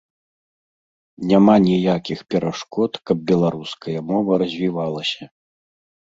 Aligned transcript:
Няма 1.31 1.55
ніякіх 1.65 2.19
перашкод, 2.37 2.91
каб 3.11 3.17
беларуская 3.33 3.99
мова 4.09 4.33
развівалася. 4.45 5.23